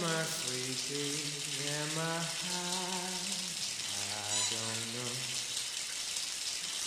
Am 0.00 0.06
I 0.06 0.24
sleeping? 0.24 1.12
Am 1.68 1.92
I 2.00 2.24
high? 2.24 3.20
I 4.00 4.40
don't 4.48 4.84
know. 4.96 5.12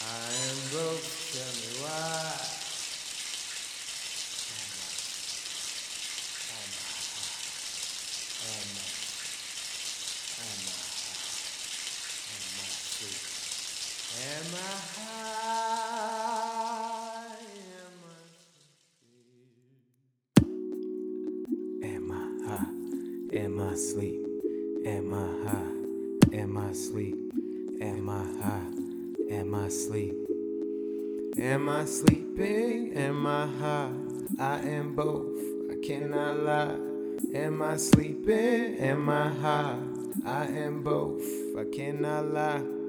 I 0.02 0.34
am 0.50 0.58
broke, 0.74 1.06
tell 1.30 1.54
me 1.62 1.70
why. 1.78 2.34
Am 4.50 4.66
I, 4.82 4.90
am 6.58 6.74
I 6.74 6.90
high? 7.14 7.38
Am 8.50 8.82
I, 8.82 8.90
am 10.42 10.62
I 10.66 10.82
high? 10.98 11.30
Am 12.34 12.50
I 12.58 12.66
asleep? 12.66 13.22
Am 14.26 14.58
I 14.58 14.74
high? 14.98 15.23
Am 23.36 23.60
I 23.60 23.72
asleep? 23.72 24.28
Am 24.86 25.12
I 25.12 25.50
high? 25.50 26.38
Am 26.38 26.56
I 26.56 26.70
asleep? 26.70 27.18
Am 27.82 28.08
I 28.08 28.24
high? 28.40 28.68
Am 29.32 29.56
I 29.56 29.66
asleep? 29.66 30.14
Am 31.40 31.68
I 31.68 31.86
sleeping? 31.86 32.94
Am 32.96 33.26
I 33.26 33.48
high? 33.48 33.92
I 34.38 34.60
am 34.60 34.94
both. 34.94 35.36
I 35.72 35.84
cannot 35.84 36.44
lie. 36.44 36.78
Am 37.34 37.60
I 37.64 37.78
sleeping? 37.78 38.78
Am 38.78 39.10
I 39.10 39.30
high? 39.30 39.80
I 40.24 40.46
am 40.46 40.84
both. 40.84 41.26
I 41.58 41.64
cannot 41.76 42.26
lie. 42.26 42.83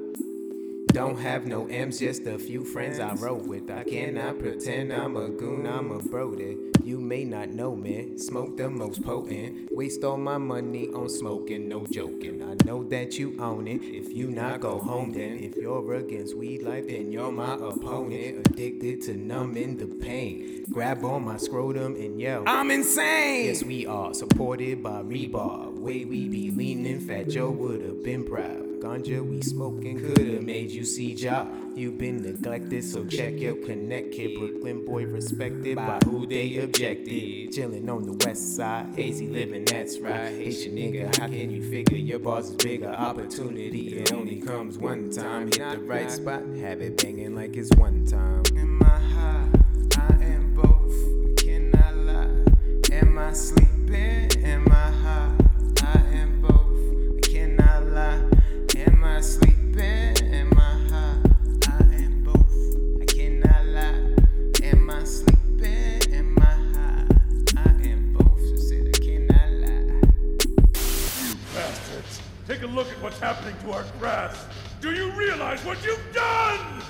Don't 0.95 1.19
have 1.19 1.45
no 1.45 1.66
M's, 1.66 1.98
just 1.98 2.25
a 2.29 2.39
few 2.39 2.65
friends 2.65 3.01
I 3.01 3.15
roll 3.15 3.41
with. 3.41 3.69
I 3.69 3.83
cannot 3.83 4.39
pretend 4.39 4.93
I'm 4.93 5.17
a 5.17 5.29
goon, 5.29 5.67
I'm 5.67 5.91
a 5.91 5.98
brody. 5.98 6.57
You 6.84 7.01
may 7.01 7.25
not 7.25 7.48
know 7.48 7.75
me, 7.75 8.17
smoke 8.17 8.57
the 8.57 8.70
most 8.70 9.03
potent. 9.03 9.72
Waste 9.72 10.05
all 10.05 10.17
my 10.17 10.39
money 10.39 10.87
on 10.91 11.09
smoking, 11.09 11.69
no 11.69 11.84
joking. 11.84 12.45
I 12.45 12.55
know 12.65 12.84
that 12.84 13.19
you 13.19 13.37
own 13.41 13.67
it. 13.67 13.83
If 13.83 14.12
you 14.12 14.31
not 14.31 14.61
go 14.61 14.78
home, 14.78 15.11
then 15.11 15.41
if 15.41 15.56
you're 15.56 15.95
against 15.95 16.37
weed 16.37 16.62
life, 16.62 16.87
then 16.87 17.11
you're 17.11 17.33
my 17.33 17.55
opponent. 17.55 18.47
Addicted 18.47 19.03
to 19.03 19.15
numbing 19.15 19.78
the 19.78 19.89
pain. 19.89 20.65
Grab 20.70 21.05
on 21.05 21.25
my 21.25 21.39
scrotum 21.39 21.97
and 21.97 22.20
yell, 22.20 22.45
I'm 22.47 22.70
insane! 22.70 23.47
Yes, 23.47 23.65
we 23.65 23.84
are 23.84 24.15
supported 24.15 24.81
by 24.81 25.03
Rebar. 25.03 25.77
Way 25.77 26.05
we 26.05 26.28
be 26.28 26.53
leaning, 26.53 27.00
Fat 27.00 27.31
Joe 27.31 27.50
would've 27.50 28.05
been 28.05 28.25
proud. 28.25 28.75
Ganja 28.84 29.27
we 29.27 29.41
smoking 29.41 29.98
could've 29.98 30.42
made 30.42 30.70
you 30.70 30.84
see 30.85 31.15
job. 31.15 31.49
You've 31.77 31.99
been 31.99 32.23
neglected, 32.23 32.85
so 32.85 33.05
check 33.05 33.35
your 33.39 33.57
connect. 33.57 34.13
Kid 34.13 34.39
Brooklyn 34.39 34.85
boy 34.85 35.07
respected 35.07 35.77
by 35.77 35.99
who 36.05 36.27
they 36.27 36.59
objected. 36.59 37.51
Chillin' 37.51 37.89
on 37.89 38.07
the 38.07 38.13
west 38.25 38.57
side, 38.57 38.95
hazy 38.95 39.27
living, 39.27 39.65
that's 39.65 39.99
right. 39.99 40.29
Haitian 40.29 40.77
nigga, 40.77 41.17
how 41.19 41.27
can 41.27 41.51
you 41.51 41.69
figure 41.69 41.97
your 41.97 42.19
boss 42.19 42.51
is 42.51 42.57
bigger? 42.57 42.91
Opportunity, 42.91 43.99
it 43.99 44.12
only 44.12 44.41
comes 44.41 44.79
one 44.79 45.11
time. 45.11 45.47
Hit 45.47 45.59
the 45.59 45.79
right 45.81 46.11
spot, 46.11 46.43
have 46.61 46.81
it 46.81 46.97
banging 47.03 47.35
like 47.35 47.57
it's 47.57 47.71
one 47.77 48.07
time. 48.07 48.43
Am 48.57 48.83
I 48.83 48.87
high? 48.87 49.49
I 49.99 50.25
am 50.25 50.55
both. 50.55 51.37
Cannot 51.39 51.97
lie. 51.97 52.45
Am 52.93 53.19
I 53.19 53.33
sleeping? 53.33 54.34
Look 72.75 72.91
at 72.91 73.00
what's 73.00 73.20
happening 73.20 73.54
to 73.62 73.71
our 73.71 73.84
grass! 74.00 74.47
Do 74.81 74.93
you 74.93 75.12
realize 75.12 75.65
what 75.65 75.84
you've 75.84 76.12
done? 76.12 76.82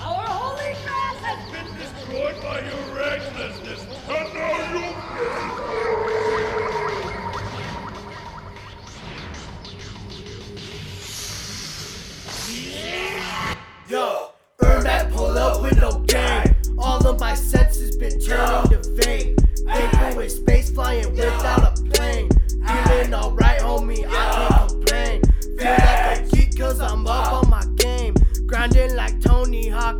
Our 0.00 0.26
holy 0.26 0.74
grass 0.84 1.16
has 1.22 1.52
Been 1.52 1.66
destroyed 1.78 2.42
by 2.42 2.58
your 2.60 2.96
recklessness, 2.96 3.86
and 4.08 4.34
now 4.34 4.58
you 4.74 4.82
Yo, 13.88 14.30
Ermac 14.60 15.12
pull 15.12 15.38
up 15.38 15.62
with 15.62 15.80
no 15.80 16.00
gang. 16.00 16.56
All 16.78 17.06
of 17.06 17.20
my 17.20 17.34
senses 17.34 17.94
been 17.96 18.18
turning 18.18 18.70
to 18.70 18.78
vape. 18.90 19.38
Vaporing 19.64 20.16
with 20.16 20.32
space 20.32 20.70
flying 20.70 21.10
without 21.12 21.71
a 21.71 21.71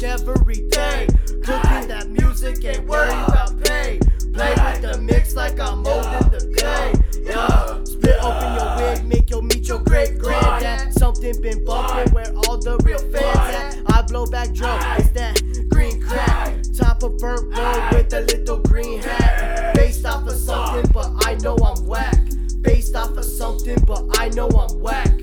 Every 0.00 0.68
day. 0.68 1.06
Cooking 1.44 1.86
that 1.88 2.06
music, 2.08 2.64
ain't 2.64 2.86
worried 2.86 3.12
about 3.28 3.62
pay. 3.62 4.00
Play 4.32 4.54
with 4.54 4.80
the 4.80 4.98
mix 5.02 5.36
like 5.36 5.60
I'm 5.60 5.82
molding 5.82 6.30
the 6.30 6.40
clay. 6.56 6.94
Yeah, 7.22 7.84
split 7.84 8.16
open 8.22 8.54
your 8.56 8.76
wig, 8.76 9.04
make 9.04 9.28
your 9.28 9.42
meet 9.42 9.68
your 9.68 9.80
great 9.80 10.18
granddad. 10.18 10.94
Something 10.94 11.40
been 11.42 11.62
bumping 11.66 12.12
where 12.14 12.32
all 12.34 12.56
the 12.56 12.78
real 12.84 12.98
fans 12.98 13.54
at. 13.54 13.94
I 13.94 14.02
blow 14.02 14.24
back 14.24 14.54
drum, 14.54 14.80
it's 14.96 15.10
that 15.10 15.40
green 15.68 16.00
crack. 16.00 16.56
Top 16.74 17.02
of 17.02 17.18
burnt 17.18 17.54
road 17.54 17.92
with 17.92 18.12
a 18.14 18.22
little 18.22 18.60
green 18.60 18.98
hat. 19.02 19.74
Based 19.74 20.06
off 20.06 20.26
of 20.26 20.32
something, 20.32 20.90
but 20.92 21.12
I 21.26 21.34
know 21.34 21.54
I'm 21.56 21.86
whack. 21.86 22.18
Based 22.62 22.96
off 22.96 23.10
of 23.18 23.24
something, 23.26 23.78
but 23.86 24.04
I 24.18 24.30
know 24.30 24.48
I'm 24.48 24.80
whack. 24.80 25.21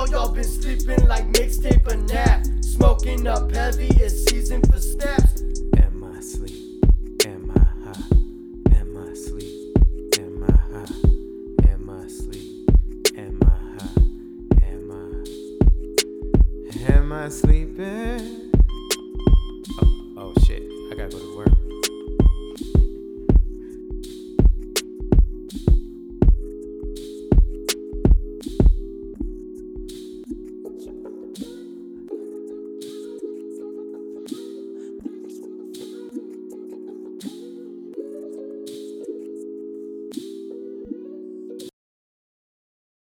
All 0.00 0.08
y'all 0.08 0.32
been 0.32 0.44
sleeping 0.44 1.06
like 1.08 1.30
mixtape 1.30 1.86
a 1.86 1.94
nap. 1.94 2.46
Smoking 2.62 3.26
up 3.26 3.52
heavy, 3.52 3.88
it's 3.88 4.24
season 4.30 4.62
for 4.62 4.80
steps. 4.80 5.42
Am 5.76 6.02
I 6.02 6.16
asleep? 6.16 6.82
Am 7.26 7.52
I 7.54 7.58
high? 7.84 8.00
Am 8.78 8.96
I 8.96 9.10
asleep? 9.10 9.76
Am 10.18 10.42
I 10.42 10.52
high? 10.72 10.86
Am 11.70 11.90
I 11.90 12.04
asleep? 12.06 12.70
Am 13.18 13.42
I 13.44 13.46
high? 13.76 14.00
Am 14.68 14.90
I? 14.90 14.94
Am 16.94 17.12
I 17.12 17.28
sleeping? 17.28 18.52
Oh, 19.82 20.14
oh 20.16 20.32
shit, 20.46 20.62
I 20.90 20.94
gotta 20.96 21.10
go 21.10 21.18
to 21.18 21.36
work. 21.36 21.49